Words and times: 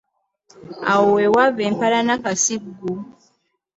Awo 0.91 1.05
we 1.15 1.25
waava 1.35 1.61
empalana 1.69 2.13
kasiggu. 2.23 2.93